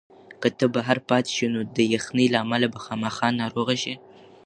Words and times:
که 0.41 0.49
ته 0.57 0.65
بهر 0.75 0.97
پاتې 1.09 1.31
شې 1.35 1.45
نو 1.53 1.61
د 1.75 1.77
یخنۍ 1.95 2.27
له 2.33 2.37
امله 2.43 2.67
به 2.73 2.79
خامخا 2.85 3.27
ناروغه 3.41 3.75
شې. 3.83 3.95